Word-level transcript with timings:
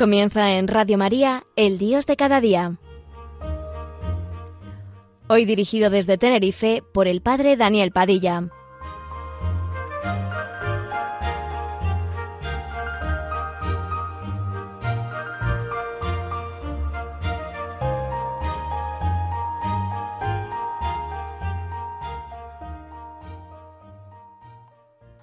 Comienza 0.00 0.52
en 0.56 0.66
Radio 0.66 0.96
María, 0.96 1.44
El 1.56 1.76
Dios 1.76 2.06
de 2.06 2.16
cada 2.16 2.40
día. 2.40 2.78
Hoy 5.28 5.44
dirigido 5.44 5.90
desde 5.90 6.16
Tenerife 6.16 6.82
por 6.94 7.06
el 7.06 7.20
Padre 7.20 7.58
Daniel 7.58 7.92
Padilla. 7.92 8.48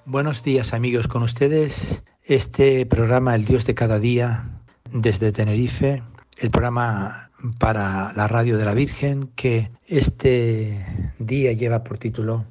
Buenos 0.06 0.44
días 0.44 0.72
amigos, 0.76 1.08
con 1.08 1.24
ustedes 1.24 2.04
este 2.22 2.86
programa 2.86 3.34
El 3.34 3.46
Dios 3.46 3.66
de 3.66 3.74
cada 3.74 3.98
día 3.98 4.57
desde 4.94 5.32
Tenerife, 5.32 6.04
el 6.38 6.50
programa 6.52 7.32
para 7.60 8.14
la 8.14 8.28
radio 8.28 8.58
de 8.58 8.66
la 8.66 8.74
Virgen 8.74 9.30
que 9.36 9.70
este 9.88 11.14
día 11.20 11.54
lleva 11.54 11.84
por 11.84 11.98
título 11.98 12.46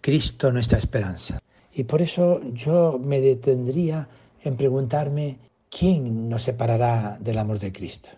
Cristo 0.00 0.52
nuestra 0.52 0.78
esperanza. 0.78 1.38
Y 1.72 1.84
por 1.84 2.02
eso 2.02 2.40
yo 2.52 2.98
me 3.02 3.20
detendría 3.20 4.08
en 4.42 4.56
preguntarme 4.56 5.38
quién 5.70 6.28
nos 6.28 6.44
separará 6.44 7.18
del 7.20 7.38
amor 7.38 7.58
de 7.58 7.72
Cristo. 7.72 8.08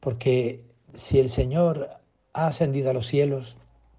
Porque 0.00 0.64
si 0.94 1.18
el 1.18 1.30
Señor 1.30 1.88
ha 2.32 2.46
ascendido 2.46 2.90
a 2.90 2.94
los 2.94 3.06
cielos 3.06 3.56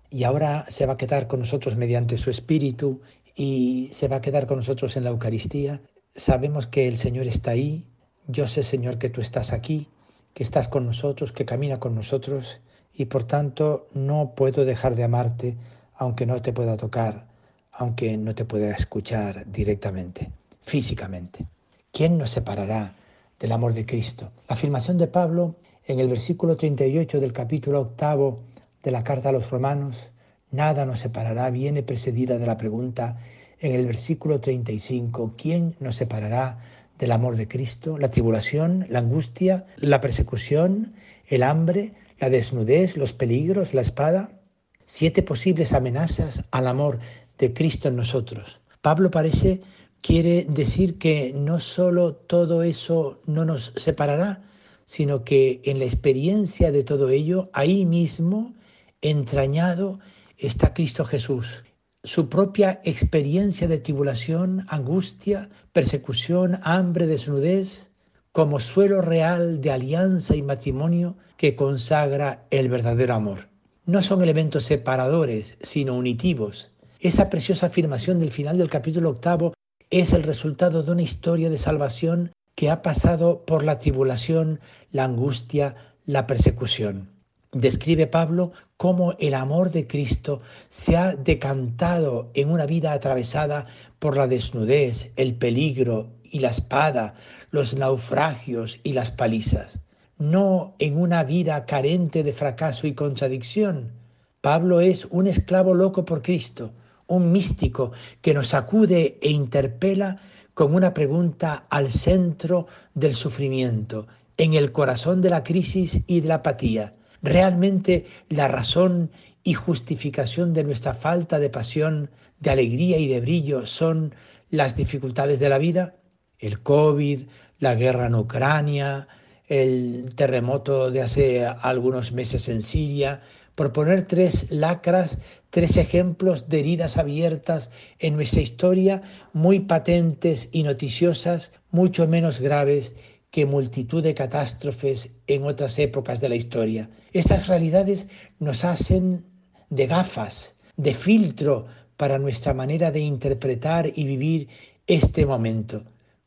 y 0.10 0.24
ahora 0.24 0.66
se 0.70 0.86
va 0.86 0.94
a 0.94 0.98
quedar 0.98 1.28
con 1.28 1.40
nosotros 1.40 1.76
mediante 1.76 2.18
su 2.18 2.30
Espíritu 2.30 3.02
y 3.36 3.90
se 3.92 4.08
va 4.08 4.18
a 4.18 4.22
quedar 4.22 4.46
con 4.48 4.58
nosotros 4.58 4.96
en 4.96 5.04
la 5.04 5.10
Eucaristía, 5.10 5.82
sabemos 6.16 6.68
que 6.68 6.88
el 6.88 6.98
Señor 6.98 7.28
está 7.28 7.52
ahí, 7.52 7.86
yo 8.28 8.48
sé, 8.48 8.64
Señor, 8.64 8.98
que 8.98 9.10
tú 9.10 9.22
estás 9.22 9.52
aquí, 9.54 9.88
que 10.34 10.44
estás 10.44 10.68
con 10.68 10.86
nosotros, 10.86 11.32
que 11.32 11.46
camina 11.46 11.80
con 11.80 11.96
nosotros, 11.96 12.62
y 12.94 13.06
por 13.06 13.24
tanto 13.24 13.88
no 13.94 14.34
puedo 14.36 14.66
dejar 14.66 14.96
de 14.96 15.04
amarte, 15.04 15.58
aunque 15.96 16.26
no 16.26 16.42
te 16.42 16.54
pueda 16.54 16.78
tocar, 16.78 17.26
aunque 17.72 18.18
no 18.18 18.36
te 18.36 18.46
pueda 18.46 18.72
escuchar 18.72 19.46
directamente, 19.52 20.32
físicamente. 20.62 21.46
¿Quién 21.92 22.18
nos 22.18 22.32
separará 22.32 22.96
del 23.40 23.52
amor 23.52 23.74
de 23.74 23.86
Cristo? 23.86 24.32
La 24.48 24.56
afirmación 24.56 24.98
de 24.98 25.08
Pablo 25.08 25.56
en 25.86 26.00
el 26.00 26.08
versículo 26.08 26.56
38 26.56 27.20
del 27.20 27.34
capítulo 27.34 27.82
octavo 27.82 28.40
de 28.84 28.92
la 28.92 29.04
carta 29.04 29.30
a 29.30 29.32
los 29.32 29.50
romanos, 29.50 30.10
nada 30.52 30.86
nos 30.86 31.00
separará, 31.00 31.50
viene 31.50 31.84
precedida 31.84 32.38
de 32.38 32.46
la 32.46 32.58
pregunta 32.58 33.18
en 33.60 33.74
el 33.74 33.86
versículo 33.86 34.40
35, 34.40 35.36
¿quién 35.38 35.76
nos 35.80 35.96
separará 35.96 36.60
del 37.04 37.12
amor 37.12 37.36
de 37.36 37.50
Cristo, 37.50 37.98
la 37.98 38.12
tribulación, 38.12 38.86
la 38.90 39.00
angustia, 39.00 39.66
la 39.76 40.00
persecución, 40.00 40.94
el 41.28 41.44
hambre, 41.44 41.96
la 42.18 42.30
desnudez, 42.30 42.96
los 42.96 43.12
peligros, 43.12 43.74
la 43.74 43.82
espada. 43.82 44.40
Siete 44.86 45.22
posibles 45.22 45.74
amenazas 45.74 46.46
al 46.52 46.66
amor 46.66 47.00
de 47.38 47.54
Cristo 47.54 47.90
en 47.90 47.98
nosotros. 47.98 48.62
Pablo 48.82 49.12
parece 49.12 49.60
quiere 50.00 50.46
decir 50.48 50.98
que 50.98 51.34
no 51.36 51.60
solo 51.60 52.16
todo 52.16 52.64
eso 52.64 53.20
no 53.26 53.44
nos 53.44 53.74
separará, 53.76 54.44
sino 54.86 55.26
que 55.26 55.60
en 55.66 55.80
la 55.80 55.86
experiencia 55.86 56.72
de 56.72 56.86
todo 56.86 57.10
ello, 57.10 57.50
ahí 57.52 57.86
mismo, 57.86 58.54
entrañado, 59.02 60.00
está 60.38 60.74
Cristo 60.74 61.04
Jesús, 61.04 61.66
su 62.06 62.28
propia 62.28 62.82
experiencia 62.84 63.70
de 63.70 63.78
tribulación, 63.78 64.66
angustia, 64.68 65.50
persecución, 65.72 66.60
hambre, 66.64 67.08
desnudez, 67.08 67.92
como 68.34 68.60
suelo 68.60 69.02
real 69.02 69.62
de 69.62 69.72
alianza 69.72 70.36
y 70.36 70.42
matrimonio 70.42 71.16
que 71.38 71.56
consagra 71.56 72.46
el 72.52 72.68
verdadero 72.68 73.14
amor. 73.14 73.48
No 73.86 74.02
son 74.02 74.22
elementos 74.22 74.66
separadores, 74.66 75.56
sino 75.62 75.96
unitivos. 75.96 76.72
Esa 77.00 77.30
preciosa 77.30 77.68
afirmación 77.68 78.20
del 78.20 78.32
final 78.32 78.58
del 78.58 78.70
capítulo 78.70 79.12
octavo 79.12 79.54
es 79.90 80.12
el 80.12 80.24
resultado 80.24 80.84
de 80.84 80.92
una 80.92 81.04
historia 81.04 81.50
de 81.50 81.58
salvación 81.58 82.34
que 82.56 82.70
ha 82.70 82.82
pasado 82.82 83.46
por 83.46 83.64
la 83.64 83.80
tribulación, 83.80 84.60
la 84.92 85.06
angustia, 85.06 85.76
la 86.06 86.28
persecución 86.28 87.14
describe 87.54 88.08
Pablo 88.08 88.52
cómo 88.78 89.16
el 89.20 89.34
amor 89.36 89.72
de 89.72 89.88
Cristo 89.88 90.42
se 90.70 90.98
ha 90.98 91.16
decantado 91.16 92.32
en 92.34 92.50
una 92.50 92.66
vida 92.66 92.92
atravesada 92.92 93.68
por 94.00 94.18
la 94.18 94.28
desnudez, 94.28 95.12
el 95.16 95.36
peligro 95.36 96.10
y 96.24 96.40
la 96.40 96.50
espada, 96.50 97.14
los 97.52 97.76
naufragios 97.76 98.80
y 98.84 98.94
las 98.94 99.12
palizas, 99.12 99.80
no 100.18 100.76
en 100.80 100.98
una 100.98 101.24
vida 101.24 101.66
carente 101.66 102.24
de 102.24 102.34
fracaso 102.34 102.88
y 102.88 102.94
contradicción. 102.94 103.94
Pablo 104.42 104.82
es 104.82 105.06
un 105.06 105.28
esclavo 105.28 105.74
loco 105.74 106.04
por 106.04 106.22
Cristo, 106.22 106.74
un 107.08 107.32
místico 107.32 107.92
que 108.22 108.34
nos 108.34 108.54
acude 108.54 109.20
e 109.22 109.30
interpela 109.30 110.18
con 110.54 110.74
una 110.74 110.94
pregunta 110.94 111.66
al 111.70 111.92
centro 111.92 112.68
del 112.94 113.16
sufrimiento, 113.16 114.08
en 114.38 114.56
el 114.56 114.72
corazón 114.72 115.22
de 115.22 115.30
la 115.30 115.44
crisis 115.44 116.02
y 116.08 116.22
de 116.22 116.28
la 116.28 116.36
apatía 116.36 116.94
realmente 117.24 118.06
la 118.30 118.48
razón 118.48 119.10
y 119.44 119.54
justificación 119.54 120.54
de 120.54 120.64
nuestra 120.64 120.94
falta 120.94 121.40
de 121.40 121.50
pasión, 121.50 122.12
de 122.40 122.52
alegría 122.52 122.98
y 122.98 123.08
de 123.08 123.22
brillo 123.22 123.66
son 123.66 124.14
las 124.50 124.76
dificultades 124.76 125.40
de 125.40 125.50
la 125.50 125.58
vida? 125.58 125.96
El 126.38 126.62
COVID, 126.62 127.24
la 127.60 127.76
guerra 127.76 128.08
en 128.08 128.16
Ucrania, 128.16 129.08
el 129.48 130.14
terremoto 130.16 130.92
de 130.92 131.02
hace 131.02 131.46
algunos 131.46 132.12
meses 132.12 132.50
en 132.50 132.62
Siria, 132.62 133.22
por 133.56 133.72
poner 133.72 134.08
tres 134.08 134.48
lacras, 134.52 135.20
tres 135.50 135.78
ejemplos 135.78 136.50
de 136.50 136.60
heridas 136.60 136.98
abiertas 136.98 137.70
en 138.00 138.16
nuestra 138.16 138.42
historia, 138.42 139.04
muy 139.32 139.60
patentes 139.60 140.50
y 140.52 140.64
noticiosas, 140.64 141.52
mucho 141.70 142.08
menos 142.08 142.40
graves 142.40 142.94
que 143.34 143.48
multitud 143.48 144.04
de 144.04 144.14
catástrofes 144.14 145.18
en 145.26 145.46
otras 145.46 145.80
épocas 145.80 146.22
de 146.22 146.30
la 146.30 146.36
historia. 146.36 146.92
Estas 147.14 147.48
realidades 147.48 148.06
nos 148.38 148.64
hacen 148.64 149.26
de 149.72 149.88
gafas, 149.88 150.56
de 150.78 150.94
filtro 150.94 151.66
para 151.98 152.20
nuestra 152.20 152.54
manera 152.54 152.92
de 152.92 153.00
interpretar 153.00 153.92
y 153.96 154.06
vivir 154.06 154.50
este 154.86 155.26
momento. 155.26 155.84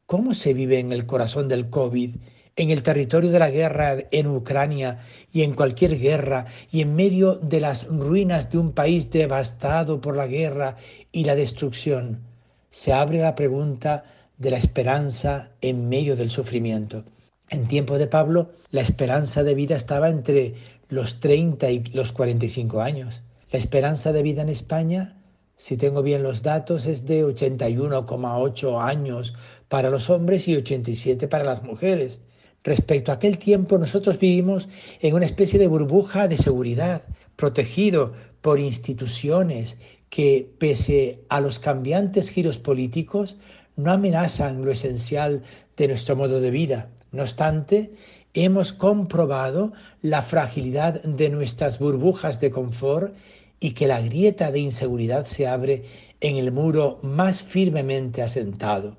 ¿Cómo 0.06 0.34
se 0.34 0.52
vive 0.52 0.80
en 0.80 0.90
el 0.90 1.06
corazón 1.06 1.46
del 1.46 1.70
COVID, 1.70 2.16
en 2.56 2.70
el 2.70 2.82
territorio 2.82 3.30
de 3.30 3.38
la 3.38 3.50
guerra 3.50 3.98
en 4.10 4.26
Ucrania 4.26 5.06
y 5.32 5.42
en 5.42 5.54
cualquier 5.54 6.00
guerra 6.00 6.46
y 6.72 6.80
en 6.80 6.96
medio 6.96 7.36
de 7.36 7.60
las 7.60 7.86
ruinas 7.86 8.50
de 8.50 8.58
un 8.58 8.72
país 8.72 9.12
devastado 9.12 10.00
por 10.00 10.16
la 10.16 10.26
guerra 10.26 10.76
y 11.12 11.22
la 11.22 11.36
destrucción? 11.36 12.24
Se 12.68 12.92
abre 12.92 13.18
la 13.18 13.36
pregunta 13.36 14.15
de 14.38 14.50
la 14.50 14.58
esperanza 14.58 15.50
en 15.60 15.88
medio 15.88 16.16
del 16.16 16.30
sufrimiento. 16.30 17.04
En 17.48 17.68
tiempo 17.68 17.98
de 17.98 18.06
Pablo, 18.06 18.50
la 18.70 18.80
esperanza 18.80 19.44
de 19.44 19.54
vida 19.54 19.76
estaba 19.76 20.08
entre 20.08 20.54
los 20.88 21.20
30 21.20 21.70
y 21.70 21.84
los 21.92 22.12
45 22.12 22.80
años. 22.80 23.22
La 23.50 23.58
esperanza 23.58 24.12
de 24.12 24.22
vida 24.22 24.42
en 24.42 24.48
España, 24.48 25.16
si 25.56 25.76
tengo 25.76 26.02
bien 26.02 26.22
los 26.22 26.42
datos, 26.42 26.86
es 26.86 27.06
de 27.06 27.24
81,8 27.24 28.82
años 28.82 29.34
para 29.68 29.90
los 29.90 30.10
hombres 30.10 30.48
y 30.48 30.56
87 30.56 31.28
para 31.28 31.44
las 31.44 31.62
mujeres. 31.62 32.20
Respecto 32.64 33.12
a 33.12 33.14
aquel 33.14 33.38
tiempo, 33.38 33.78
nosotros 33.78 34.18
vivimos 34.18 34.68
en 35.00 35.14
una 35.14 35.24
especie 35.24 35.58
de 35.58 35.68
burbuja 35.68 36.26
de 36.26 36.36
seguridad, 36.36 37.02
protegido 37.36 38.12
por 38.40 38.58
instituciones 38.58 39.78
que, 40.10 40.50
pese 40.58 41.20
a 41.28 41.40
los 41.40 41.60
cambiantes 41.60 42.30
giros 42.30 42.58
políticos, 42.58 43.36
no 43.76 43.92
amenazan 43.92 44.64
lo 44.64 44.72
esencial 44.72 45.42
de 45.76 45.88
nuestro 45.88 46.16
modo 46.16 46.40
de 46.40 46.50
vida. 46.50 46.88
No 47.12 47.22
obstante, 47.22 47.92
hemos 48.34 48.72
comprobado 48.72 49.72
la 50.02 50.22
fragilidad 50.22 51.02
de 51.02 51.30
nuestras 51.30 51.78
burbujas 51.78 52.40
de 52.40 52.50
confort 52.50 53.14
y 53.60 53.70
que 53.72 53.86
la 53.86 54.00
grieta 54.00 54.50
de 54.50 54.60
inseguridad 54.60 55.26
se 55.26 55.46
abre 55.46 55.84
en 56.20 56.36
el 56.36 56.52
muro 56.52 56.98
más 57.02 57.42
firmemente 57.42 58.22
asentado. 58.22 58.96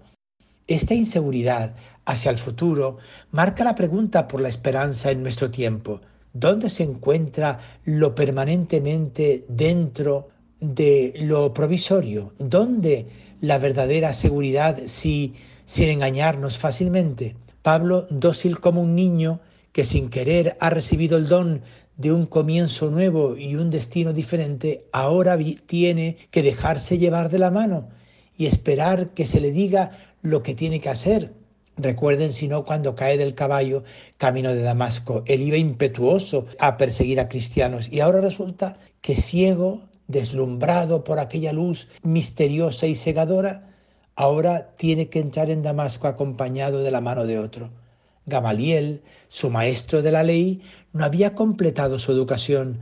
Esta 0.67 0.93
inseguridad 0.93 1.75
hacia 2.05 2.31
el 2.31 2.37
futuro 2.37 2.97
marca 3.31 3.63
la 3.63 3.75
pregunta 3.75 4.27
por 4.27 4.41
la 4.41 4.49
esperanza 4.49 5.11
en 5.11 5.23
nuestro 5.23 5.51
tiempo. 5.51 6.01
¿Dónde 6.33 6.69
se 6.69 6.83
encuentra 6.83 7.79
lo 7.85 8.13
permanentemente 8.13 9.45
dentro 9.47 10.29
de 10.59 11.13
lo 11.17 11.53
provisorio? 11.53 12.33
¿Dónde 12.37 13.26
la 13.41 13.57
verdadera 13.57 14.13
seguridad 14.13 14.79
si, 14.85 15.33
sin 15.65 15.89
engañarnos 15.89 16.57
fácilmente. 16.57 17.35
Pablo, 17.61 18.07
dócil 18.09 18.59
como 18.59 18.81
un 18.81 18.95
niño 18.95 19.39
que 19.71 19.85
sin 19.85 20.09
querer 20.09 20.57
ha 20.59 20.69
recibido 20.69 21.17
el 21.17 21.27
don 21.27 21.61
de 21.97 22.11
un 22.11 22.25
comienzo 22.25 22.89
nuevo 22.89 23.35
y 23.37 23.55
un 23.55 23.69
destino 23.69 24.13
diferente, 24.13 24.85
ahora 24.91 25.37
tiene 25.65 26.17
que 26.31 26.43
dejarse 26.43 26.97
llevar 26.97 27.29
de 27.29 27.39
la 27.39 27.51
mano 27.51 27.89
y 28.37 28.45
esperar 28.45 29.09
que 29.09 29.25
se 29.25 29.39
le 29.39 29.51
diga 29.51 29.97
lo 30.21 30.43
que 30.43 30.55
tiene 30.55 30.79
que 30.79 30.89
hacer. 30.89 31.33
Recuerden, 31.75 32.33
si 32.33 32.47
no, 32.47 32.65
cuando 32.65 32.95
cae 32.95 33.17
del 33.17 33.35
caballo 33.35 33.83
camino 34.17 34.53
de 34.53 34.61
Damasco. 34.61 35.23
Él 35.27 35.41
iba 35.41 35.57
impetuoso 35.57 36.47
a 36.59 36.77
perseguir 36.77 37.19
a 37.19 37.29
cristianos 37.29 37.91
y 37.91 37.99
ahora 37.99 38.21
resulta 38.21 38.77
que 39.01 39.15
ciego, 39.15 39.81
deslumbrado 40.07 41.03
por 41.03 41.19
aquella 41.19 41.53
luz 41.53 41.87
misteriosa 42.03 42.87
y 42.87 42.95
cegadora, 42.95 43.69
ahora 44.15 44.75
tiene 44.77 45.09
que 45.09 45.19
entrar 45.19 45.49
en 45.49 45.63
Damasco 45.63 46.07
acompañado 46.07 46.79
de 46.79 46.91
la 46.91 47.01
mano 47.01 47.25
de 47.25 47.39
otro. 47.39 47.69
Gamaliel, 48.25 49.03
su 49.29 49.49
maestro 49.49 50.01
de 50.01 50.11
la 50.11 50.23
ley, 50.23 50.61
no 50.91 51.05
había 51.05 51.33
completado 51.33 51.97
su 51.99 52.11
educación. 52.11 52.79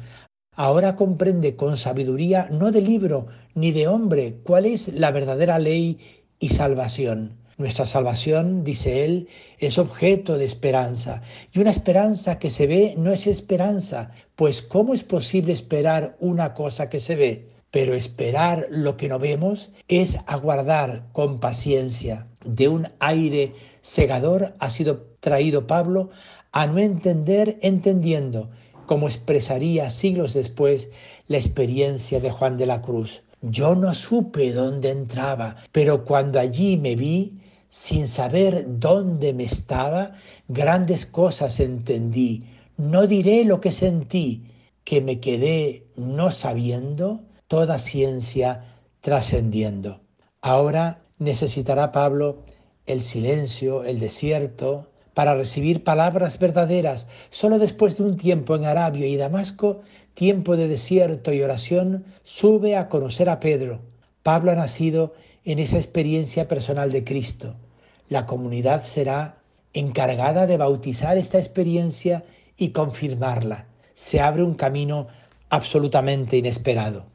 Ahora 0.55 0.95
comprende 0.95 1.55
con 1.55 1.77
sabiduría 1.77 2.47
no 2.51 2.71
de 2.71 2.81
libro 2.81 3.27
ni 3.53 3.71
de 3.71 3.87
hombre 3.87 4.39
cuál 4.43 4.65
es 4.65 4.87
la 4.93 5.11
verdadera 5.11 5.59
ley 5.59 5.99
y 6.39 6.49
salvación. 6.49 7.44
Nuestra 7.57 7.85
salvación, 7.85 8.65
dice 8.65 9.05
él, 9.05 9.29
es 9.59 9.77
objeto 9.77 10.37
de 10.37 10.43
esperanza. 10.43 11.21
Y 11.53 11.59
una 11.59 11.71
esperanza 11.71 12.37
que 12.37 12.49
se 12.49 12.67
ve 12.67 12.95
no 12.97 13.13
es 13.13 13.27
esperanza, 13.27 14.11
pues 14.35 14.61
¿cómo 14.61 14.93
es 14.93 15.03
posible 15.03 15.53
esperar 15.53 16.17
una 16.19 16.53
cosa 16.53 16.89
que 16.89 16.99
se 16.99 17.15
ve? 17.15 17.47
Pero 17.71 17.93
esperar 17.93 18.67
lo 18.69 18.97
que 18.97 19.07
no 19.07 19.19
vemos 19.19 19.71
es 19.87 20.17
aguardar 20.27 21.05
con 21.13 21.39
paciencia. 21.39 22.27
De 22.43 22.67
un 22.67 22.89
aire 22.99 23.53
segador 23.79 24.53
ha 24.59 24.69
sido 24.69 25.05
traído 25.21 25.65
Pablo 25.65 26.09
a 26.51 26.67
no 26.67 26.79
entender 26.79 27.57
entendiendo, 27.61 28.49
como 28.85 29.07
expresaría 29.07 29.89
siglos 29.91 30.33
después 30.33 30.89
la 31.29 31.37
experiencia 31.37 32.19
de 32.19 32.31
Juan 32.31 32.57
de 32.57 32.65
la 32.65 32.81
Cruz. 32.81 33.21
Yo 33.41 33.75
no 33.75 33.93
supe 33.93 34.51
dónde 34.51 34.89
entraba, 34.89 35.55
pero 35.71 36.03
cuando 36.03 36.39
allí 36.39 36.77
me 36.77 36.95
vi, 36.95 37.39
sin 37.75 38.07
saber 38.07 38.63
dónde 38.79 39.33
me 39.33 39.43
estaba, 39.43 40.13
grandes 40.47 41.05
cosas 41.05 41.59
entendí. 41.59 42.45
No 42.77 43.05
diré 43.05 43.43
lo 43.43 43.59
que 43.59 43.73
sentí, 43.73 44.45
que 44.85 45.01
me 45.01 45.19
quedé 45.19 45.83
no 45.97 46.31
sabiendo, 46.31 47.19
toda 47.49 47.77
ciencia 47.77 48.63
trascendiendo. 49.01 49.99
Ahora 50.39 51.01
necesitará 51.19 51.91
Pablo 51.91 52.43
el 52.85 53.01
silencio, 53.01 53.83
el 53.83 53.99
desierto, 53.99 54.87
para 55.13 55.35
recibir 55.35 55.83
palabras 55.83 56.39
verdaderas. 56.39 57.07
Solo 57.29 57.59
después 57.59 57.97
de 57.97 58.03
un 58.03 58.15
tiempo 58.15 58.55
en 58.55 58.63
Arabia 58.63 59.05
y 59.05 59.17
Damasco, 59.17 59.81
tiempo 60.13 60.55
de 60.55 60.69
desierto 60.69 61.33
y 61.33 61.41
oración, 61.41 62.05
sube 62.23 62.77
a 62.77 62.87
conocer 62.87 63.27
a 63.27 63.41
Pedro. 63.41 63.81
Pablo 64.23 64.51
ha 64.51 64.55
nacido 64.55 65.13
en 65.43 65.59
esa 65.59 65.75
experiencia 65.75 66.47
personal 66.47 66.93
de 66.93 67.03
Cristo. 67.03 67.57
La 68.09 68.25
comunidad 68.25 68.83
será 68.83 69.37
encargada 69.73 70.47
de 70.47 70.57
bautizar 70.57 71.17
esta 71.17 71.39
experiencia 71.39 72.23
y 72.57 72.69
confirmarla. 72.69 73.65
Se 73.93 74.21
abre 74.21 74.43
un 74.43 74.53
camino 74.55 75.07
absolutamente 75.49 76.37
inesperado. 76.37 77.05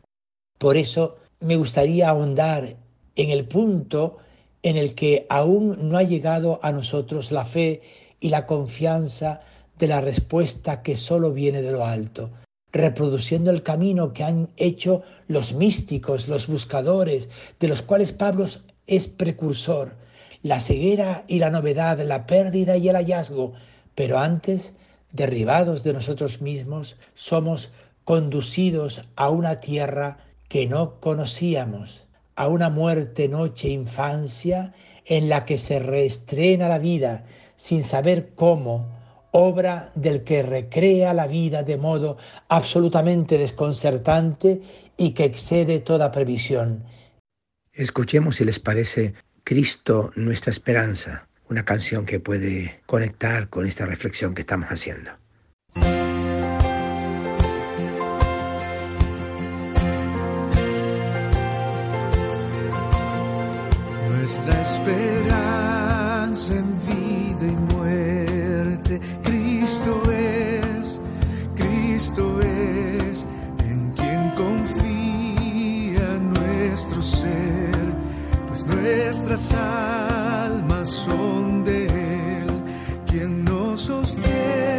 Por 0.59 0.77
eso 0.77 1.17
me 1.41 1.57
gustaría 1.57 2.09
ahondar 2.09 2.77
en 3.17 3.31
el 3.31 3.47
punto 3.47 4.19
en 4.63 4.77
el 4.77 4.95
que 4.95 5.27
aún 5.31 5.89
no 5.89 5.97
ha 5.97 6.03
llegado 6.03 6.61
a 6.63 6.73
nosotros 6.73 7.33
la 7.33 7.45
fe 7.45 7.83
y 8.21 8.29
la 8.29 8.47
confianza 8.47 9.41
de 9.79 9.87
la 9.87 10.01
respuesta 10.01 10.83
que 10.83 10.97
solo 10.97 11.33
viene 11.33 11.63
de 11.63 11.73
lo 11.73 11.87
alto, 11.87 12.31
reproduciendo 12.73 13.51
el 13.51 13.63
camino 13.63 14.13
que 14.13 14.25
han 14.25 14.51
hecho 14.59 15.03
los 15.29 15.55
místicos, 15.55 16.29
los 16.29 16.47
buscadores, 16.47 17.31
de 17.59 17.69
los 17.69 17.81
cuales 17.81 18.13
Pablo 18.13 18.47
es 18.87 19.09
precursor, 19.09 19.97
la 20.43 20.61
ceguera 20.61 21.25
y 21.29 21.39
la 21.39 21.51
novedad, 21.51 22.01
la 22.01 22.27
pérdida 22.27 22.77
y 22.77 22.89
el 22.89 22.97
hallazgo, 22.97 23.53
pero 23.95 24.19
antes, 24.19 24.73
derribados 25.13 25.83
de 25.83 25.93
nosotros 25.93 26.41
mismos, 26.41 26.97
somos 27.15 27.71
conducidos 28.05 29.03
a 29.17 29.29
una 29.31 29.61
tierra 29.61 30.19
que 30.49 30.67
no 30.67 30.99
conocíamos, 31.01 32.05
a 32.37 32.49
una 32.49 32.71
muerte 32.71 33.29
noche 33.29 33.69
infancia 33.69 34.73
en 35.05 35.29
la 35.29 35.45
que 35.45 35.59
se 35.59 35.79
reestrena 35.79 36.69
la 36.69 36.79
vida 36.79 37.25
sin 37.57 37.85
saber 37.85 38.31
cómo, 38.35 38.89
obra 39.33 39.93
del 39.95 40.25
que 40.25 40.43
recrea 40.43 41.15
la 41.15 41.27
vida 41.27 41.63
de 41.63 41.77
modo 41.77 42.17
absolutamente 42.49 43.39
desconcertante 43.39 44.63
y 44.97 45.11
que 45.11 45.25
excede 45.25 45.81
toda 45.81 46.11
previsión. 46.11 46.85
Escuchemos 47.73 48.37
si 48.37 48.45
les 48.45 48.59
parece 48.59 49.15
Cristo 49.45 50.13
nuestra 50.17 50.51
esperanza, 50.51 51.27
una 51.49 51.65
canción 51.65 52.07
que 52.07 52.21
puede 52.21 52.81
conectar 52.87 53.49
con 53.49 53.67
esta 53.67 53.87
reflexión 53.87 54.35
que 54.35 54.43
estamos 54.43 54.69
haciendo. 54.69 55.11
nuestra 64.31 64.63
esperanza 64.63 66.55
en 66.55 66.69
vida 66.87 67.47
y 67.51 67.57
muerte. 67.75 69.01
Cristo 69.25 70.03
es, 70.13 71.01
Cristo 71.57 72.41
es, 72.41 73.27
en 73.59 73.91
quien 73.97 74.31
confía 74.37 76.19
nuestro 76.21 77.03
ser, 77.03 77.80
nuestras 78.77 79.53
almas 79.55 80.89
son 80.89 81.65
de 81.65 81.87
Él, 81.87 82.47
quien 83.07 83.45
nos 83.45 83.81
sostiene 83.81 84.70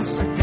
esperanza 0.00 0.04
se 0.04 0.37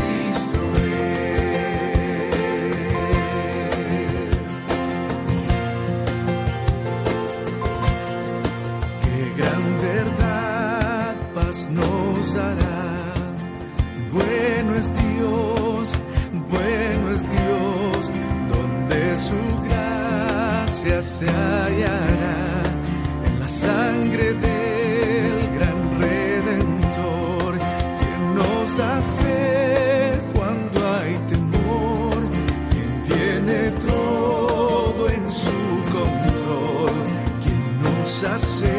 nos 38.35 38.74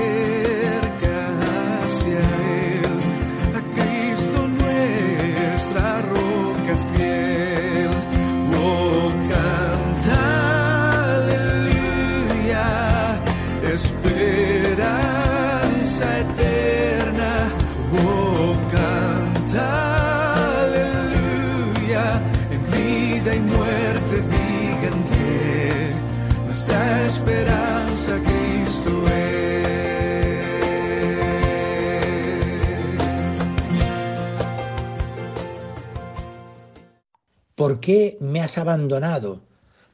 ¿Por 37.56 37.76
¿por 37.76 37.80
qué 37.80 38.18
me 38.20 38.42
has 38.42 38.58
abandonado? 38.58 39.40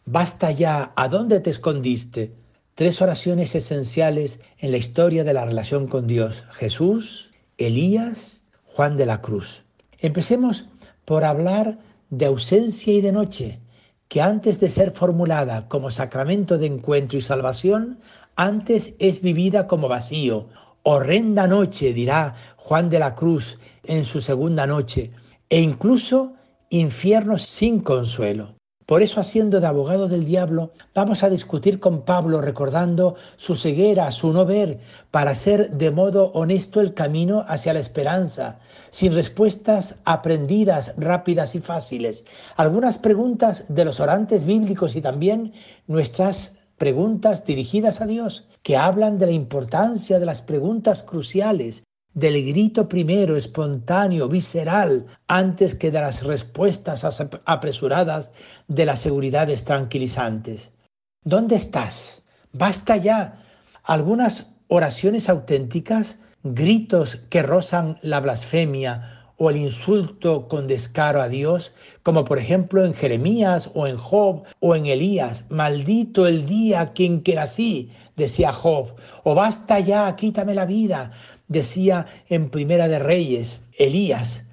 Basta 0.05 0.51
ya, 0.51 0.93
¿a 0.97 1.07
dónde 1.07 1.39
te 1.39 1.51
escondiste? 1.51 2.33
Tres 2.75 3.01
oraciones 3.01 3.55
esenciales 3.55 4.41
en 4.59 4.73
la 4.73 4.79
historia 4.79 5.23
de 5.23 5.33
la 5.33 5.45
relación 5.45 5.87
con 5.87 6.09
Dios. 6.09 6.45
Jesús, 6.51 7.31
Elías, 7.59 8.41
Juan 8.65 8.97
de 8.97 9.07
la 9.07 9.21
Cruz. 9.21 9.63
Empecemos 10.01 10.65
por 11.05 11.23
hablar 11.23 11.79
de 12.11 12.27
ausencia 12.27 12.95
y 12.95 13.01
de 13.01 13.13
noche, 13.13 13.61
que 14.09 14.21
antes 14.21 14.59
de 14.59 14.69
ser 14.69 14.91
formulada 14.91 15.69
como 15.69 15.93
sacramento 15.93 16.59
de 16.59 16.67
encuentro 16.67 17.17
y 17.17 17.23
salvación, 17.23 18.01
antes 18.35 18.95
es 18.99 19.23
vivida 19.23 19.69
como 19.69 19.87
vacío. 19.87 20.49
Horrenda 20.83 21.47
noche, 21.47 21.93
dirá 21.93 22.35
Juan 22.57 22.91
de 22.91 22.99
la 22.99 23.15
Cruz 23.15 23.61
en 23.85 24.05
su 24.05 24.21
segunda 24.21 24.67
noche, 24.67 25.13
e 25.49 25.61
incluso 25.61 26.33
infierno 26.73 27.37
sin 27.37 27.81
consuelo. 27.81 28.55
Por 28.87 29.03
eso, 29.03 29.21
haciendo 29.21 29.61
de 29.61 29.67
abogado 29.67 30.09
del 30.09 30.25
diablo, 30.25 30.73
vamos 30.95 31.23
a 31.23 31.29
discutir 31.29 31.79
con 31.79 32.03
Pablo 32.03 32.41
recordando 32.41 33.15
su 33.37 33.57
ceguera, 33.57 34.11
su 34.11 34.33
no 34.33 34.47
ver, 34.47 34.81
para 35.11 35.33
hacer 35.33 35.73
de 35.73 35.91
modo 35.91 36.33
honesto 36.33 36.81
el 36.81 36.95
camino 36.95 37.45
hacia 37.47 37.75
la 37.75 37.79
esperanza, 37.79 38.59
sin 38.91 39.15
respuestas 39.15 40.01
aprendidas, 40.05 40.95
rápidas 40.97 41.55
y 41.55 41.61
fáciles. 41.61 42.25
Algunas 42.57 42.97
preguntas 42.97 43.67
de 43.69 43.85
los 43.85 44.01
orantes 44.01 44.45
bíblicos 44.45 44.97
y 44.97 45.03
también 45.03 45.53
nuestras 45.87 46.55
preguntas 46.79 47.45
dirigidas 47.45 48.01
a 48.01 48.07
Dios, 48.07 48.49
que 48.63 48.79
hablan 48.79 49.19
de 49.19 49.27
la 49.27 49.33
importancia 49.33 50.19
de 50.19 50.27
las 50.27 50.41
preguntas 50.41 51.03
cruciales 51.03 51.85
del 52.15 52.45
grito 52.45 52.89
primero, 52.89 53.37
espontáneo, 53.37 54.29
visceral, 54.29 55.07
antes 55.29 55.75
que 55.75 55.91
de 55.91 56.01
las 56.01 56.23
respuestas 56.23 57.05
apresuradas 57.45 58.31
de 58.69 58.85
las 58.85 59.01
seguridades 59.01 59.65
tranquilizantes. 59.65 60.73
¿Dónde 61.25 61.57
estás? 61.57 62.23
Basta 62.53 62.97
ya. 62.97 63.41
Algunas 63.85 64.47
oraciones 64.69 65.29
auténticas, 65.29 66.19
gritos 66.43 67.17
que 67.31 67.43
rozan 67.43 67.99
la 68.03 68.21
blasfemia 68.21 69.23
o 69.37 69.51
el 69.51 69.57
insulto 69.57 70.47
con 70.49 70.67
descaro 70.67 71.21
a 71.21 71.29
Dios, 71.29 71.73
como 72.03 72.25
por 72.25 72.39
ejemplo 72.39 72.85
en 72.85 72.95
Jeremías 72.95 73.71
o 73.75 73.87
en 73.87 73.97
Job 73.97 74.45
o 74.61 74.77
en 74.77 74.87
Elías. 74.87 75.45
Maldito 75.49 76.27
el 76.27 76.47
día 76.47 76.93
quien 76.93 77.21
quiera 77.21 77.45
así, 77.45 77.91
decía 78.17 78.53
Job. 78.53 78.95
O 79.25 79.35
basta 79.35 79.81
ya, 79.81 80.15
quítame 80.17 80.55
la 80.55 80.65
vida, 80.65 81.13
decía 81.49 82.07
en 82.29 82.51
Primera 82.51 82.89
de 82.89 82.99
Reyes, 82.99 83.61
Elías, 83.79 84.45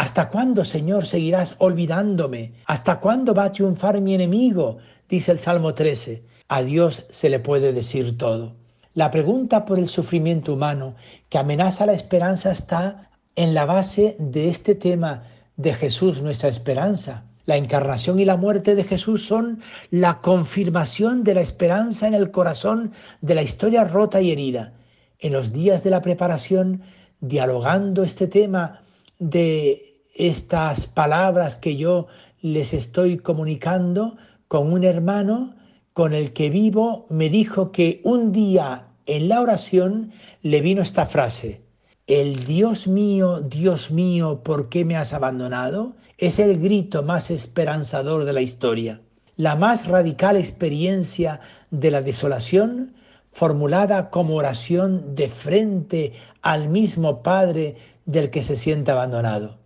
¿Hasta 0.00 0.30
cuándo, 0.30 0.64
Señor, 0.64 1.06
seguirás 1.06 1.56
olvidándome? 1.58 2.54
¿Hasta 2.64 3.00
cuándo 3.00 3.34
va 3.34 3.44
a 3.44 3.52
triunfar 3.52 4.00
mi 4.00 4.14
enemigo? 4.14 4.78
Dice 5.10 5.30
el 5.30 5.38
Salmo 5.38 5.74
13. 5.74 6.24
A 6.48 6.62
Dios 6.62 7.04
se 7.10 7.28
le 7.28 7.38
puede 7.38 7.74
decir 7.74 8.16
todo. 8.16 8.56
La 8.94 9.10
pregunta 9.10 9.66
por 9.66 9.78
el 9.78 9.90
sufrimiento 9.90 10.54
humano 10.54 10.94
que 11.28 11.36
amenaza 11.36 11.84
la 11.84 11.92
esperanza 11.92 12.50
está 12.50 13.10
en 13.36 13.52
la 13.52 13.66
base 13.66 14.16
de 14.18 14.48
este 14.48 14.74
tema 14.74 15.24
de 15.58 15.74
Jesús, 15.74 16.22
nuestra 16.22 16.48
esperanza. 16.48 17.24
La 17.44 17.58
encarnación 17.58 18.20
y 18.20 18.24
la 18.24 18.38
muerte 18.38 18.74
de 18.74 18.84
Jesús 18.84 19.26
son 19.26 19.60
la 19.90 20.22
confirmación 20.22 21.24
de 21.24 21.34
la 21.34 21.42
esperanza 21.42 22.08
en 22.08 22.14
el 22.14 22.30
corazón 22.30 22.92
de 23.20 23.34
la 23.34 23.42
historia 23.42 23.84
rota 23.84 24.22
y 24.22 24.32
herida 24.32 24.72
en 25.20 25.32
los 25.32 25.52
días 25.52 25.82
de 25.84 25.90
la 25.90 26.02
preparación, 26.02 26.82
dialogando 27.20 28.02
este 28.02 28.26
tema 28.26 28.82
de 29.18 30.02
estas 30.14 30.86
palabras 30.86 31.56
que 31.56 31.76
yo 31.76 32.06
les 32.40 32.72
estoy 32.72 33.18
comunicando 33.18 34.16
con 34.48 34.72
un 34.72 34.84
hermano 34.84 35.54
con 35.92 36.14
el 36.14 36.32
que 36.32 36.50
vivo, 36.50 37.06
me 37.10 37.28
dijo 37.28 37.72
que 37.72 38.00
un 38.04 38.32
día 38.32 38.86
en 39.06 39.28
la 39.28 39.40
oración 39.40 40.12
le 40.42 40.60
vino 40.60 40.82
esta 40.82 41.04
frase, 41.06 41.62
el 42.06 42.44
Dios 42.44 42.88
mío, 42.88 43.40
Dios 43.40 43.90
mío, 43.90 44.40
¿por 44.42 44.68
qué 44.68 44.84
me 44.84 44.96
has 44.96 45.12
abandonado? 45.12 45.94
Es 46.18 46.38
el 46.38 46.58
grito 46.58 47.02
más 47.02 47.30
esperanzador 47.30 48.24
de 48.24 48.32
la 48.32 48.40
historia. 48.40 49.00
La 49.36 49.56
más 49.56 49.86
radical 49.86 50.36
experiencia 50.36 51.40
de 51.70 51.90
la 51.90 52.02
desolación 52.02 52.94
formulada 53.32 54.10
como 54.10 54.36
oración 54.36 55.14
de 55.14 55.28
frente 55.28 56.12
al 56.42 56.68
mismo 56.68 57.22
Padre 57.22 57.76
del 58.06 58.30
que 58.30 58.42
se 58.42 58.56
siente 58.56 58.90
abandonado. 58.90 59.58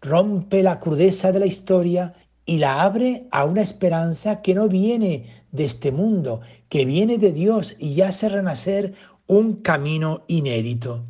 Rompe 0.00 0.62
la 0.62 0.80
crudeza 0.80 1.32
de 1.32 1.40
la 1.40 1.46
historia 1.46 2.14
y 2.46 2.58
la 2.58 2.82
abre 2.82 3.26
a 3.30 3.44
una 3.44 3.60
esperanza 3.60 4.42
que 4.42 4.54
no 4.54 4.68
viene 4.68 5.44
de 5.52 5.64
este 5.64 5.92
mundo, 5.92 6.40
que 6.68 6.84
viene 6.84 7.18
de 7.18 7.32
Dios 7.32 7.76
y 7.78 8.00
hace 8.00 8.28
renacer 8.28 8.94
un 9.26 9.56
camino 9.56 10.22
inédito. 10.26 11.04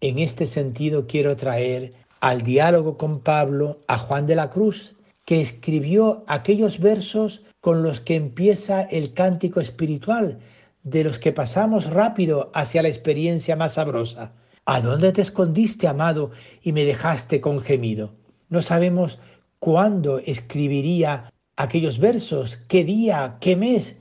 En 0.00 0.18
este 0.18 0.46
sentido 0.46 1.06
quiero 1.06 1.36
traer 1.36 1.92
al 2.20 2.42
diálogo 2.42 2.96
con 2.96 3.20
Pablo 3.20 3.78
a 3.86 3.98
Juan 3.98 4.26
de 4.26 4.34
la 4.34 4.50
Cruz, 4.50 4.96
que 5.24 5.40
escribió 5.40 6.24
aquellos 6.26 6.80
versos 6.80 7.42
con 7.60 7.82
los 7.82 8.00
que 8.00 8.16
empieza 8.16 8.82
el 8.82 9.12
cántico 9.12 9.60
espiritual, 9.60 10.38
de 10.82 11.04
los 11.04 11.18
que 11.18 11.32
pasamos 11.32 11.90
rápido 11.90 12.50
hacia 12.54 12.82
la 12.82 12.88
experiencia 12.88 13.56
más 13.56 13.74
sabrosa. 13.74 14.32
¿A 14.64 14.80
dónde 14.80 15.12
te 15.12 15.22
escondiste, 15.22 15.88
amado, 15.88 16.30
y 16.62 16.72
me 16.72 16.84
dejaste 16.84 17.40
con 17.40 17.60
gemido? 17.60 18.14
No 18.48 18.62
sabemos 18.62 19.18
cuándo 19.58 20.18
escribiría 20.18 21.32
aquellos 21.56 21.98
versos, 21.98 22.56
qué 22.68 22.84
día, 22.84 23.36
qué 23.40 23.56
mes. 23.56 23.96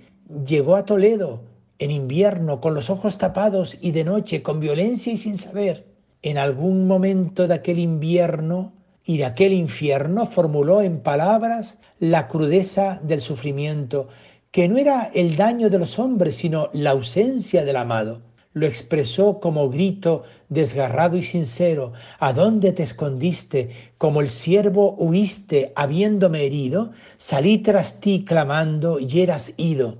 Llegó 0.45 0.75
a 0.75 0.86
Toledo 0.86 1.43
en 1.79 1.91
invierno, 1.91 2.62
con 2.62 2.74
los 2.74 2.89
ojos 2.89 3.17
tapados 3.17 3.77
y 3.81 3.91
de 3.91 4.03
noche, 4.03 4.43
con 4.43 4.59
violencia 4.59 5.13
y 5.13 5.17
sin 5.17 5.38
saber. 5.38 5.88
En 6.21 6.38
algún 6.38 6.88
momento 6.88 7.48
de 7.48 7.53
aquel 7.53 7.79
invierno 7.79 8.74
y 9.05 9.17
de 9.17 9.25
aquel 9.25 9.53
infierno 9.53 10.25
formuló 10.25 10.81
en 10.81 11.00
palabras 11.00 11.77
la 12.00 12.27
crudeza 12.27 13.00
del 13.03 13.21
sufrimiento 13.21 14.09
que 14.51 14.68
no 14.68 14.77
era 14.77 15.12
el 15.13 15.36
daño 15.36 15.70
de 15.70 15.77
los 15.77 16.00
hombres, 16.00 16.38
sino 16.38 16.70
la 16.74 16.91
ausencia 16.91 17.65
del 17.65 17.75
amado. 17.75 18.22
Lo 18.53 18.65
expresó 18.65 19.39
como 19.39 19.70
grito 19.70 20.24
desgarrado 20.50 21.18
y 21.18 21.24
sincero, 21.24 21.94
¿a 22.20 22.34
dónde 22.34 22.72
te 22.72 22.82
escondiste? 22.82 23.70
Como 24.00 24.22
el 24.22 24.29
siervo 24.29 24.96
huiste 24.96 25.72
habiéndome 25.75 26.46
herido, 26.46 26.91
salí 27.18 27.60
tras 27.60 28.00
ti 28.00 28.25
clamando 28.25 29.00
y 29.00 29.22
eras 29.22 29.53
ido. 29.58 30.00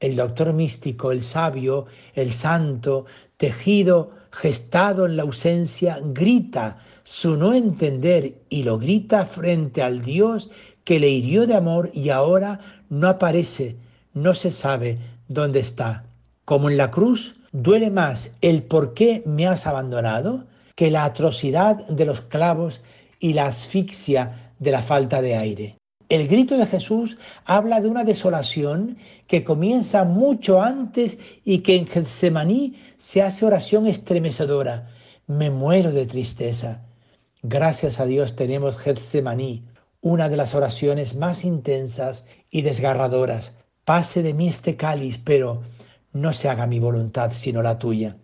El 0.00 0.16
doctor 0.16 0.52
místico, 0.52 1.12
el 1.12 1.22
sabio, 1.22 1.86
el 2.14 2.32
santo, 2.32 3.06
tejido, 3.36 4.10
gestado 4.32 5.06
en 5.06 5.16
la 5.16 5.22
ausencia, 5.22 6.00
grita 6.02 6.78
su 7.04 7.36
no 7.36 7.54
entender 7.54 8.42
y 8.48 8.64
lo 8.64 8.78
grita 8.78 9.24
frente 9.26 9.82
al 9.82 10.02
Dios 10.02 10.50
que 10.82 10.98
le 10.98 11.08
hirió 11.10 11.46
de 11.46 11.54
amor 11.54 11.90
y 11.94 12.10
ahora 12.10 12.60
no 12.90 13.08
aparece, 13.08 13.76
no 14.14 14.34
se 14.34 14.52
sabe 14.52 14.98
dónde 15.28 15.60
está. 15.60 16.04
Como 16.44 16.70
en 16.70 16.76
la 16.76 16.90
cruz, 16.90 17.36
duele 17.52 17.90
más 17.90 18.30
el 18.40 18.62
por 18.62 18.94
qué 18.94 19.22
me 19.26 19.46
has 19.46 19.66
abandonado 19.66 20.44
que 20.74 20.90
la 20.90 21.04
atrocidad 21.04 21.86
de 21.88 22.04
los 22.04 22.22
clavos 22.22 22.80
y 23.20 23.32
la 23.34 23.46
asfixia 23.46 24.52
de 24.58 24.70
la 24.70 24.82
falta 24.82 25.22
de 25.22 25.36
aire. 25.36 25.76
El 26.08 26.28
grito 26.28 26.58
de 26.58 26.66
Jesús 26.66 27.16
habla 27.44 27.80
de 27.80 27.88
una 27.88 28.04
desolación 28.04 28.98
que 29.26 29.42
comienza 29.42 30.04
mucho 30.04 30.62
antes 30.62 31.18
y 31.44 31.60
que 31.60 31.76
en 31.76 31.86
Getsemaní 31.86 32.76
se 32.98 33.22
hace 33.22 33.46
oración 33.46 33.86
estremecedora. 33.86 34.90
Me 35.26 35.50
muero 35.50 35.92
de 35.92 36.06
tristeza. 36.06 36.82
Gracias 37.42 38.00
a 38.00 38.06
Dios 38.06 38.36
tenemos 38.36 38.76
Getsemaní, 38.76 39.64
una 40.02 40.28
de 40.28 40.36
las 40.36 40.54
oraciones 40.54 41.16
más 41.16 41.44
intensas 41.44 42.26
y 42.50 42.62
desgarradoras, 42.62 43.54
pase 43.84 44.22
de 44.22 44.34
mí 44.34 44.48
este 44.48 44.76
cáliz, 44.76 45.20
pero 45.22 45.62
no 46.12 46.32
se 46.32 46.48
haga 46.48 46.66
mi 46.66 46.78
voluntad 46.78 47.32
sino 47.32 47.62
la 47.62 47.78
tuya. 47.78 48.16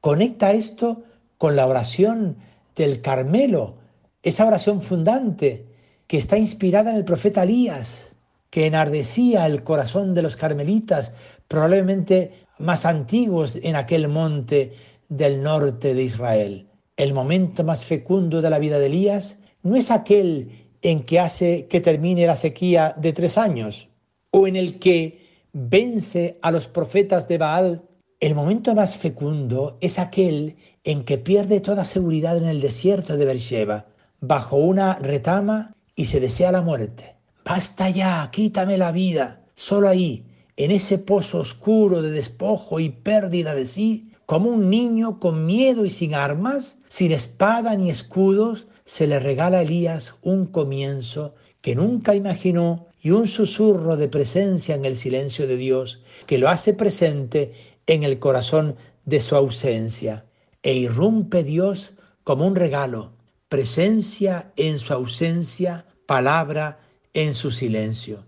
Conecta 0.00 0.52
esto 0.52 1.02
con 1.38 1.56
la 1.56 1.66
oración 1.66 2.36
del 2.74 3.00
Carmelo, 3.00 3.78
esa 4.22 4.46
oración 4.46 4.82
fundante 4.82 5.66
que 6.06 6.18
está 6.18 6.38
inspirada 6.38 6.90
en 6.90 6.96
el 6.96 7.04
profeta 7.04 7.42
Elías, 7.42 8.14
que 8.50 8.66
enardecía 8.66 9.46
el 9.46 9.64
corazón 9.64 10.14
de 10.14 10.22
los 10.22 10.36
carmelitas, 10.36 11.12
probablemente 11.48 12.46
más 12.58 12.86
antiguos 12.86 13.56
en 13.62 13.76
aquel 13.76 14.08
monte 14.08 14.74
del 15.08 15.42
norte 15.42 15.94
de 15.94 16.02
Israel. 16.02 16.68
El 16.96 17.12
momento 17.12 17.64
más 17.64 17.84
fecundo 17.84 18.40
de 18.40 18.50
la 18.50 18.58
vida 18.58 18.78
de 18.78 18.86
Elías 18.86 19.38
no 19.62 19.76
es 19.76 19.90
aquel 19.90 20.66
en 20.82 21.02
que 21.02 21.20
hace 21.20 21.66
que 21.66 21.80
termine 21.80 22.26
la 22.26 22.36
sequía 22.36 22.94
de 22.96 23.12
tres 23.12 23.36
años, 23.36 23.88
o 24.36 24.46
en 24.46 24.54
el 24.54 24.78
que 24.78 25.18
vence 25.54 26.38
a 26.42 26.50
los 26.50 26.68
profetas 26.68 27.26
de 27.26 27.38
Baal, 27.38 27.82
el 28.20 28.34
momento 28.34 28.74
más 28.74 28.94
fecundo 28.94 29.78
es 29.80 29.98
aquel 29.98 30.56
en 30.84 31.04
que 31.04 31.16
pierde 31.16 31.60
toda 31.60 31.86
seguridad 31.86 32.36
en 32.36 32.44
el 32.44 32.60
desierto 32.60 33.16
de 33.16 33.24
Beersheba, 33.24 33.86
bajo 34.20 34.58
una 34.58 34.98
retama 34.98 35.74
y 35.94 36.04
se 36.04 36.20
desea 36.20 36.52
la 36.52 36.60
muerte. 36.60 37.14
basta 37.46 37.88
ya, 37.88 38.28
quítame 38.30 38.76
la 38.76 38.92
vida. 38.92 39.40
Solo 39.54 39.88
ahí, 39.88 40.26
en 40.58 40.70
ese 40.70 40.98
pozo 40.98 41.38
oscuro 41.38 42.02
de 42.02 42.10
despojo 42.10 42.78
y 42.78 42.90
pérdida 42.90 43.54
de 43.54 43.64
sí, 43.64 44.10
como 44.26 44.50
un 44.50 44.68
niño 44.68 45.18
con 45.18 45.46
miedo 45.46 45.86
y 45.86 45.90
sin 45.90 46.14
armas, 46.14 46.76
sin 46.88 47.12
espada 47.12 47.74
ni 47.74 47.88
escudos, 47.88 48.66
se 48.84 49.06
le 49.06 49.18
regala 49.18 49.58
a 49.58 49.62
Elías 49.62 50.14
un 50.20 50.44
comienzo 50.44 51.34
que 51.62 51.74
nunca 51.74 52.14
imaginó 52.14 52.85
y 53.00 53.10
un 53.10 53.28
susurro 53.28 53.96
de 53.96 54.08
presencia 54.08 54.74
en 54.74 54.84
el 54.84 54.96
silencio 54.96 55.46
de 55.46 55.56
Dios 55.56 56.02
que 56.26 56.38
lo 56.38 56.48
hace 56.48 56.74
presente 56.74 57.52
en 57.86 58.02
el 58.02 58.18
corazón 58.18 58.76
de 59.04 59.20
su 59.20 59.36
ausencia. 59.36 60.26
E 60.62 60.74
irrumpe 60.74 61.44
Dios 61.44 61.92
como 62.24 62.46
un 62.46 62.56
regalo, 62.56 63.12
presencia 63.48 64.52
en 64.56 64.78
su 64.78 64.92
ausencia, 64.92 65.86
palabra 66.06 66.80
en 67.14 67.34
su 67.34 67.50
silencio. 67.50 68.26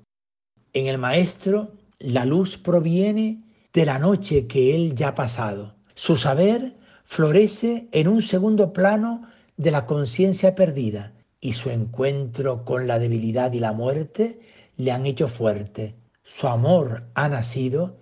En 0.73 0.87
el 0.87 0.99
Maestro, 0.99 1.73
la 1.99 2.25
luz 2.25 2.57
proviene 2.57 3.43
de 3.73 3.85
la 3.85 3.99
noche 3.99 4.47
que 4.47 4.75
él 4.75 4.95
ya 4.95 5.09
ha 5.09 5.15
pasado. 5.15 5.75
Su 5.95 6.17
saber 6.17 6.77
florece 7.05 7.89
en 7.91 8.07
un 8.07 8.23
segundo 8.23 8.73
plano 8.73 9.27
de 9.57 9.71
la 9.73 9.87
conciencia 9.87 10.55
perdida 10.55 11.13
y 11.41 11.55
su 11.55 11.71
encuentro 11.71 12.65
con 12.65 12.87
la 12.87 12.99
debilidad 12.99 13.53
y 13.53 13.61
la 13.61 13.73
muerte 13.73 14.41
le 14.79 14.93
han 14.93 15.05
hecho 15.05 15.29
fuerte. 15.29 15.97
Su 16.23 16.47
amor 16.47 17.11
ha 17.15 17.29
nacido 17.29 17.99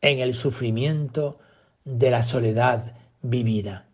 en 0.00 0.20
el 0.20 0.34
sufrimiento 0.34 1.38
de 1.84 2.10
la 2.10 2.22
soledad 2.22 2.94
vivida. 3.20 3.88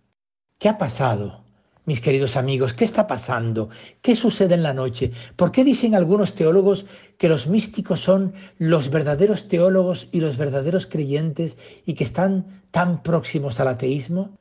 ¿Qué 0.58 0.68
ha 0.68 0.78
pasado? 0.78 1.44
Mis 1.86 2.00
queridos 2.00 2.36
amigos, 2.36 2.74
¿qué 2.74 2.84
está 2.84 3.06
pasando? 3.06 3.70
¿Qué 4.02 4.16
sucede 4.16 4.54
en 4.54 4.62
la 4.62 4.74
noche? 4.74 5.12
¿Por 5.36 5.50
qué 5.50 5.64
dicen 5.64 5.94
algunos 5.94 6.34
teólogos 6.34 6.86
que 7.16 7.28
los 7.28 7.46
místicos 7.46 8.00
son 8.00 8.34
los 8.58 8.90
verdaderos 8.90 9.48
teólogos 9.48 10.08
y 10.12 10.20
los 10.20 10.36
verdaderos 10.36 10.86
creyentes 10.86 11.56
y 11.86 11.94
que 11.94 12.04
están 12.04 12.62
tan 12.70 13.02
próximos 13.02 13.60
al 13.60 13.68
ateísmo? 13.68 14.36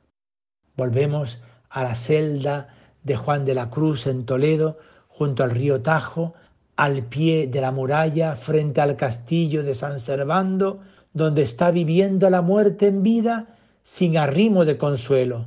Volvemos 0.76 1.40
a 1.70 1.84
la 1.84 1.94
celda 1.94 2.68
de 3.04 3.16
Juan 3.16 3.44
de 3.44 3.54
la 3.54 3.70
Cruz 3.70 4.06
en 4.06 4.26
Toledo, 4.26 4.78
junto 5.08 5.44
al 5.44 5.50
río 5.50 5.80
Tajo, 5.80 6.34
al 6.76 7.02
pie 7.04 7.46
de 7.46 7.60
la 7.60 7.72
muralla, 7.72 8.36
frente 8.36 8.80
al 8.80 8.96
castillo 8.96 9.62
de 9.62 9.74
San 9.74 9.98
Servando, 9.98 10.80
donde 11.12 11.42
está 11.42 11.70
viviendo 11.70 12.28
la 12.28 12.42
muerte 12.42 12.86
en 12.86 13.02
vida 13.02 13.46
sin 13.82 14.18
arrimo 14.18 14.64
de 14.64 14.76
consuelo. 14.76 15.46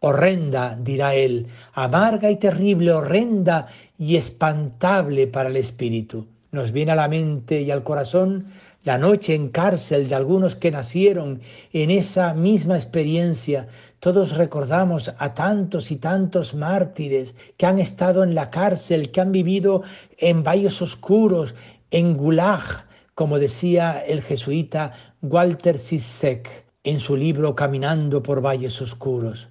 Horrenda, 0.00 0.78
dirá 0.80 1.14
él, 1.14 1.46
amarga 1.72 2.30
y 2.30 2.36
terrible, 2.36 2.92
horrenda 2.92 3.68
y 3.98 4.16
espantable 4.16 5.26
para 5.26 5.48
el 5.48 5.56
espíritu. 5.56 6.26
Nos 6.52 6.72
viene 6.72 6.92
a 6.92 6.96
la 6.96 7.08
mente 7.08 7.62
y 7.62 7.70
al 7.70 7.82
corazón 7.82 8.46
la 8.84 8.98
noche 8.98 9.34
en 9.34 9.48
cárcel 9.48 10.08
de 10.08 10.14
algunos 10.14 10.54
que 10.54 10.70
nacieron 10.70 11.40
en 11.72 11.90
esa 11.90 12.34
misma 12.34 12.76
experiencia. 12.76 13.68
Todos 14.06 14.36
recordamos 14.36 15.12
a 15.18 15.34
tantos 15.34 15.90
y 15.90 15.96
tantos 15.96 16.54
mártires 16.54 17.34
que 17.56 17.66
han 17.66 17.80
estado 17.80 18.22
en 18.22 18.36
la 18.36 18.50
cárcel, 18.50 19.10
que 19.10 19.20
han 19.20 19.32
vivido 19.32 19.82
en 20.18 20.44
valles 20.44 20.80
oscuros, 20.80 21.56
en 21.90 22.16
gulag, 22.16 22.86
como 23.16 23.40
decía 23.40 23.98
el 23.98 24.22
jesuita 24.22 24.92
Walter 25.22 25.76
Sissek 25.76 26.48
en 26.84 27.00
su 27.00 27.16
libro 27.16 27.56
Caminando 27.56 28.22
por 28.22 28.40
valles 28.40 28.80
oscuros. 28.80 29.48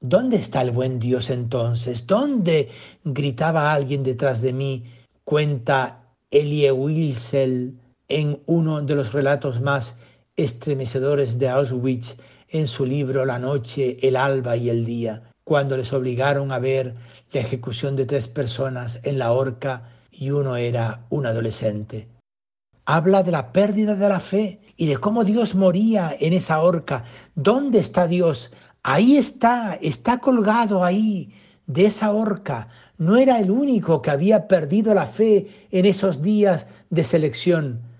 ¿Dónde 0.00 0.38
está 0.38 0.62
el 0.62 0.72
buen 0.72 0.98
Dios 0.98 1.30
entonces? 1.30 2.04
¿Dónde? 2.04 2.70
gritaba 3.04 3.72
alguien 3.72 4.02
detrás 4.02 4.42
de 4.42 4.52
mí, 4.52 4.82
cuenta 5.22 6.08
Elie 6.32 6.72
Wiesel 6.72 7.78
en 8.08 8.42
uno 8.46 8.82
de 8.82 8.96
los 8.96 9.12
relatos 9.12 9.60
más 9.60 9.96
estremecedores 10.34 11.38
de 11.38 11.48
Auschwitz 11.48 12.16
en 12.52 12.66
su 12.68 12.86
libro 12.86 13.24
La 13.24 13.38
noche, 13.38 13.98
el 14.06 14.14
alba 14.16 14.56
y 14.56 14.70
el 14.70 14.84
día, 14.84 15.22
cuando 15.42 15.76
les 15.76 15.92
obligaron 15.92 16.52
a 16.52 16.58
ver 16.58 16.94
la 17.32 17.40
ejecución 17.40 17.96
de 17.96 18.06
tres 18.06 18.28
personas 18.28 19.00
en 19.02 19.18
la 19.18 19.32
horca 19.32 19.90
y 20.10 20.30
uno 20.30 20.56
era 20.56 21.04
un 21.10 21.26
adolescente. 21.26 22.08
Habla 22.84 23.22
de 23.22 23.32
la 23.32 23.52
pérdida 23.52 23.96
de 23.96 24.08
la 24.08 24.20
fe 24.20 24.60
y 24.76 24.86
de 24.86 24.98
cómo 24.98 25.24
Dios 25.24 25.54
moría 25.54 26.14
en 26.20 26.32
esa 26.32 26.60
horca. 26.60 27.04
¿Dónde 27.34 27.80
está 27.80 28.06
Dios? 28.06 28.52
Ahí 28.82 29.16
está, 29.16 29.74
está 29.80 30.18
colgado 30.18 30.84
ahí 30.84 31.34
de 31.66 31.86
esa 31.86 32.12
horca. 32.12 32.68
No 32.98 33.16
era 33.16 33.40
el 33.40 33.50
único 33.50 34.02
que 34.02 34.10
había 34.10 34.46
perdido 34.46 34.94
la 34.94 35.06
fe 35.06 35.66
en 35.70 35.86
esos 35.86 36.22
días 36.22 36.66
de 36.90 37.02
selección 37.02 37.92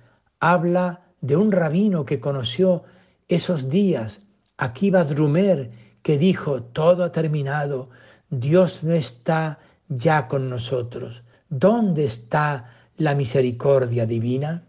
habla 0.43 1.03
de 1.21 1.37
un 1.37 1.53
rabino 1.53 2.05
que 2.05 2.19
conoció 2.19 2.83
esos 3.29 3.71
días, 3.71 4.23
Akiva 4.63 5.03
Drumer, 5.05 5.71
que 6.03 6.19
dijo, 6.19 6.63
todo 6.63 7.03
ha 7.03 7.11
terminado, 7.11 7.91
Dios 8.31 8.85
no 8.85 8.95
está 8.95 9.59
ya 9.89 10.29
con 10.29 10.49
nosotros. 10.49 11.23
¿Dónde 11.49 12.05
está 12.05 12.71
la 12.97 13.17
misericordia 13.17 14.07
divina? 14.07 14.63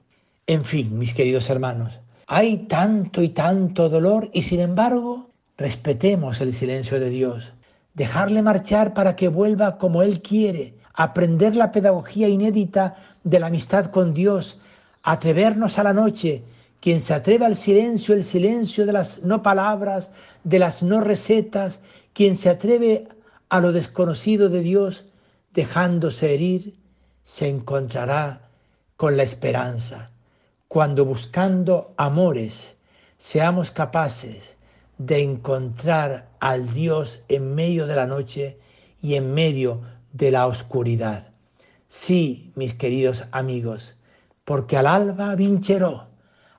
En 0.47 0.65
fin, 0.65 0.97
mis 0.97 1.13
queridos 1.13 1.47
hermanos, 1.49 1.99
hay 2.25 2.65
tanto 2.65 3.21
y 3.21 3.29
tanto 3.29 3.88
dolor 3.88 4.32
y 4.34 4.41
sin 4.41 4.62
embargo 4.62 5.29
respetemos 5.58 6.41
el 6.41 6.53
silencio 6.53 6.99
de 6.99 7.12
Dios. 7.12 7.53
Dejarle 7.93 8.41
marchar 8.41 8.95
para 8.95 9.15
que 9.15 9.27
vuelva 9.27 9.77
como 9.77 10.01
Él 10.01 10.23
quiere, 10.23 10.73
aprender 10.95 11.56
la 11.56 11.71
pedagogía 11.71 12.27
inédita 12.27 12.95
de 13.23 13.39
la 13.39 13.47
amistad 13.47 13.86
con 13.91 14.15
Dios, 14.15 14.60
atrevernos 15.03 15.77
a 15.77 15.84
la 15.84 15.93
noche. 15.93 16.43
Quien 16.84 17.00
se 17.00 17.13
atreve 17.13 17.46
al 17.46 17.56
silencio, 17.56 18.13
el 18.13 18.26
silencio 18.26 18.86
de 18.86 18.91
las 18.91 19.24
no 19.24 19.41
palabras, 19.41 20.10
de 20.43 20.60
las 20.60 20.84
no 20.84 21.00
recetas, 21.00 21.80
quien 22.12 22.36
se 22.36 22.50
atreve 22.50 23.08
a 23.48 23.62
lo 23.62 23.72
desconocido 23.72 24.50
de 24.50 24.60
Dios, 24.60 25.06
dejándose 25.54 26.34
herir, 26.34 26.76
se 27.24 27.48
encontrará 27.48 28.50
con 28.98 29.15
la 29.15 29.24
esperanza. 29.24 30.12
Cuando 30.67 31.06
buscando 31.06 31.93
amores 31.96 32.76
seamos 33.15 33.72
capaces 33.72 34.58
de 34.98 35.22
encontrar 35.22 36.32
al 36.41 36.74
Dios 36.74 37.22
en 37.30 37.56
medio 37.56 37.88
de 37.88 37.96
la 37.96 38.08
noche 38.08 38.60
y 39.02 39.15
en 39.15 39.34
medio 39.34 39.80
de 40.12 40.32
la 40.32 40.48
oscuridad. 40.48 41.28
Sí, 41.88 42.52
mis 42.56 42.74
queridos 42.74 43.24
amigos, 43.32 43.96
porque 44.43 44.76
al 44.76 44.88
alba 44.88 45.34
vincheró, 45.36 46.12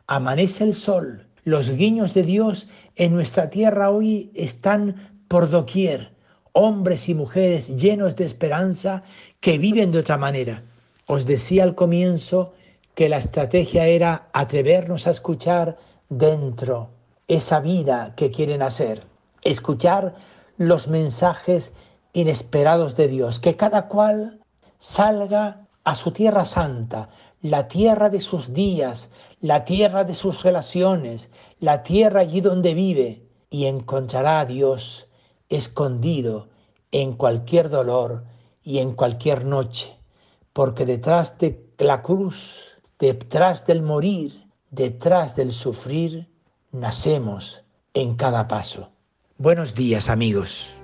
amanece 0.07 0.65
el 0.65 0.75
sol, 0.75 1.27
los 1.45 1.71
guiños 1.71 2.15
de 2.15 2.23
Dios 2.23 2.69
en 2.97 3.15
nuestra 3.15 3.51
tierra 3.51 3.91
hoy 3.91 4.31
están 4.35 5.11
por 5.29 5.51
doquier, 5.51 6.13
hombres 6.53 7.09
y 7.09 7.15
mujeres 7.15 7.77
llenos 7.77 8.17
de 8.17 8.25
esperanza 8.25 9.03
que 9.41 9.59
viven 9.59 9.93
de 9.93 9.99
otra 9.99 10.17
manera. 10.17 10.63
Os 11.07 11.27
decía 11.27 11.65
al 11.65 11.75
comienzo 11.75 12.55
que 12.95 13.09
la 13.09 13.19
estrategia 13.19 13.87
era 13.87 14.29
atrevernos 14.33 15.07
a 15.07 15.11
escuchar 15.11 15.77
dentro 16.09 16.91
esa 17.29 17.61
vida 17.61 18.15
que 18.17 18.31
quieren 18.31 18.63
hacer, 18.63 19.03
escuchar 19.43 20.15
los 20.57 20.87
mensajes 20.87 21.73
inesperados 22.13 22.95
de 22.97 23.09
Dios, 23.09 23.41
que 23.41 23.57
cada 23.57 23.89
cual 23.89 24.41
salga 24.79 25.67
a 25.85 25.95
su 25.95 26.11
tierra 26.13 26.45
santa, 26.45 27.11
la 27.43 27.69
tierra 27.69 28.09
de 28.11 28.21
sus 28.21 28.53
días, 28.53 29.11
la 29.41 29.65
tierra 29.65 30.05
de 30.05 30.15
sus 30.15 30.43
relaciones, 30.43 31.31
la 31.61 31.83
tierra 31.83 32.21
allí 32.21 32.41
donde 32.41 32.75
vive, 32.75 33.23
y 33.51 33.67
encontrará 33.67 34.41
a 34.41 34.47
Dios 34.47 35.07
escondido 35.49 36.49
en 36.91 37.13
cualquier 37.13 37.69
dolor 37.69 38.25
y 38.63 38.79
en 38.79 38.93
cualquier 38.93 39.45
noche, 39.45 39.97
porque 40.53 40.87
detrás 40.87 41.39
de 41.39 41.65
la 41.79 42.03
cruz, 42.03 42.79
detrás 42.99 43.67
del 43.67 43.83
morir, 43.83 44.47
detrás 44.71 45.37
del 45.37 45.53
sufrir, 45.53 46.29
nacemos 46.73 47.63
en 47.93 48.17
cada 48.17 48.49
paso. 48.49 48.91
Buenos 49.39 49.75
días 49.75 50.09
amigos. 50.09 50.84